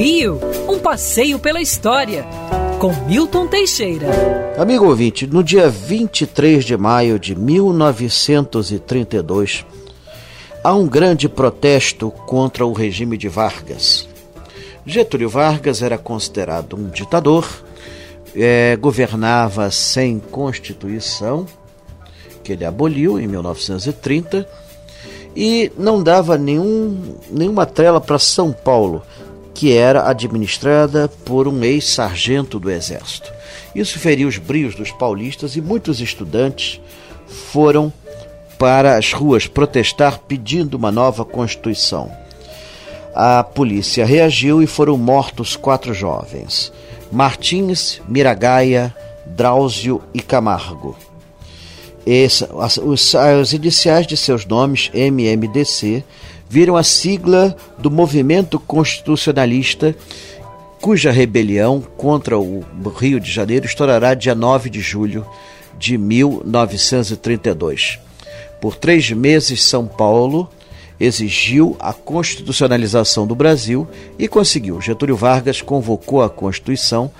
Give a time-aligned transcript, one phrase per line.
[0.00, 2.24] Rio, um passeio pela história,
[2.78, 4.06] com Milton Teixeira.
[4.56, 9.66] Amigo ouvinte, no dia 23 de maio de 1932,
[10.64, 14.08] há um grande protesto contra o regime de Vargas.
[14.86, 17.46] Getúlio Vargas era considerado um ditador,
[18.34, 21.44] é, governava sem Constituição,
[22.42, 24.48] que ele aboliu em 1930
[25.36, 29.02] e não dava nenhum, nenhuma trela para São Paulo,
[29.54, 33.32] que era administrada por um ex-sargento do Exército.
[33.74, 36.80] Isso feriu os brios dos paulistas e muitos estudantes
[37.26, 37.92] foram
[38.58, 42.10] para as ruas protestar pedindo uma nova Constituição.
[43.14, 46.72] A polícia reagiu e foram mortos quatro jovens:
[47.10, 48.94] Martins, Miragaia,
[49.26, 50.96] Drauzio e Camargo.
[52.06, 56.02] Esse, as, os, as iniciais de seus nomes, MMDC,
[56.50, 59.94] viram a sigla do movimento constitucionalista,
[60.80, 62.64] cuja rebelião contra o
[62.98, 65.24] Rio de Janeiro estourará dia 9 de julho
[65.78, 68.00] de 1932.
[68.60, 70.50] Por três meses, São Paulo
[70.98, 73.86] exigiu a constitucionalização do Brasil
[74.18, 74.80] e conseguiu.
[74.80, 77.12] Getúlio Vargas convocou a Constituição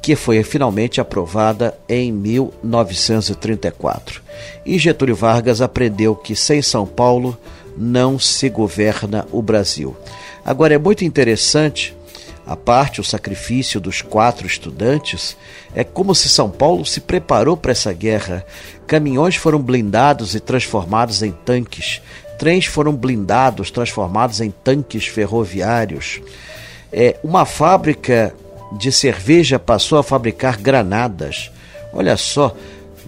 [0.00, 4.22] que foi finalmente aprovada em 1934.
[4.64, 7.36] E Getúlio Vargas aprendeu que sem São Paulo
[7.78, 9.96] não se governa o Brasil.
[10.44, 11.96] Agora é muito interessante
[12.48, 15.36] a parte, o sacrifício dos quatro estudantes,
[15.74, 18.42] é como se São Paulo se preparou para essa guerra.
[18.86, 22.00] Caminhões foram blindados e transformados em tanques,
[22.38, 26.22] trens foram blindados, transformados em tanques ferroviários.
[26.90, 28.34] É, uma fábrica
[28.78, 31.50] de cerveja passou a fabricar granadas.
[31.92, 32.56] Olha só,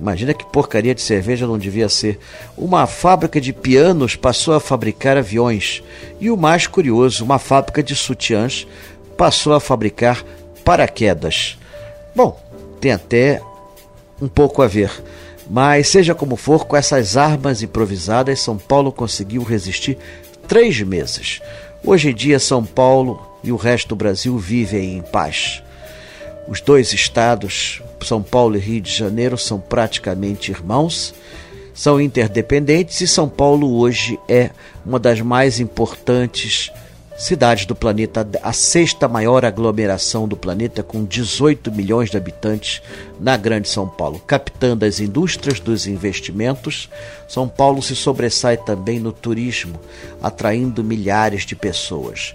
[0.01, 2.19] imagina que porcaria de cerveja não devia ser.
[2.56, 5.83] Uma fábrica de pianos passou a fabricar aviões.
[6.19, 8.67] E o mais curioso, uma fábrica de sutiãs
[9.17, 10.25] passou a fabricar
[10.65, 11.59] paraquedas.
[12.17, 12.41] Bom,
[12.81, 13.43] tem até
[14.21, 14.91] um pouco a ver.
[15.48, 19.99] Mas, seja como for, com essas armas improvisadas, São Paulo conseguiu resistir
[20.49, 21.41] três meses.
[21.84, 25.62] Hoje em dia, São Paulo e o resto do Brasil vivem em paz.
[26.49, 31.15] Os dois estados, São Paulo e Rio de Janeiro, são praticamente irmãos,
[31.75, 34.50] são interdependentes e São Paulo hoje é
[34.84, 36.71] uma das mais importantes
[37.21, 42.81] cidades do planeta, a sexta maior aglomeração do planeta, com 18 milhões de habitantes
[43.21, 44.19] na Grande São Paulo.
[44.27, 46.89] Capitã das indústrias, dos investimentos,
[47.28, 49.78] São Paulo se sobressai também no turismo,
[50.22, 52.34] atraindo milhares de pessoas.